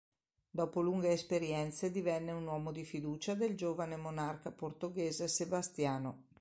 [0.49, 6.23] Dopo lunghe esperienze divenne un uomo di fiducia del giovane Monarca Portoghese Sebastiano.